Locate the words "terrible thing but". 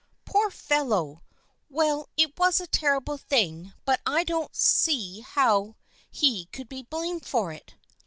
2.65-4.01